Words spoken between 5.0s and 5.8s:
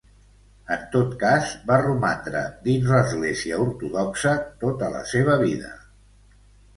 seva vida.